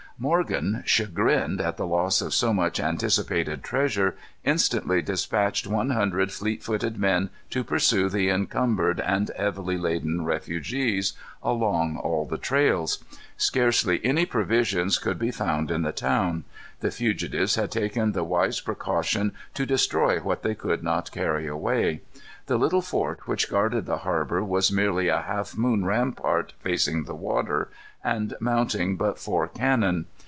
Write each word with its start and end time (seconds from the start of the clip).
Morgan, 0.19 0.83
chagrined 0.85 1.59
at 1.59 1.77
the 1.77 1.87
loss 1.87 2.21
of 2.21 2.31
so 2.31 2.53
much 2.53 2.79
anticipated 2.79 3.63
treasure, 3.63 4.15
instantly 4.43 5.01
dispatched 5.01 5.65
one 5.65 5.89
hundred 5.89 6.31
fleet 6.31 6.61
footed 6.61 6.99
men 6.99 7.31
to 7.49 7.63
pursue 7.63 8.07
the 8.07 8.29
encumbered 8.29 8.99
and 8.99 9.31
heavily 9.35 9.79
laden 9.79 10.23
refugees, 10.23 11.13
along 11.41 11.97
all 11.97 12.25
the 12.27 12.37
trails. 12.37 13.03
Scarcely 13.35 13.99
any 14.05 14.27
provisions 14.27 14.99
could 14.99 15.17
be 15.17 15.31
found 15.31 15.71
in 15.71 15.81
the 15.81 15.91
town. 15.91 16.43
The 16.81 16.91
fugitives 16.91 17.55
had 17.55 17.71
taken 17.71 18.11
the 18.11 18.23
wise 18.23 18.61
precaution 18.61 19.31
to 19.55 19.65
destroy 19.65 20.19
what 20.19 20.43
they 20.43 20.53
could 20.53 20.83
not 20.83 21.09
carry 21.11 21.47
away. 21.47 22.01
The 22.45 22.57
little 22.57 22.81
fort 22.81 23.27
which 23.27 23.49
guarded 23.49 23.85
the 23.85 23.99
harbor 23.99 24.43
was 24.43 24.71
merely 24.71 25.07
a 25.07 25.21
half 25.21 25.57
moon 25.57 25.85
rampart 25.85 26.53
facing 26.59 27.05
the 27.05 27.15
water, 27.15 27.69
and 28.03 28.33
mounting 28.41 28.95
but 28.97 29.19
four 29.19 29.47
cannon. 29.47 30.05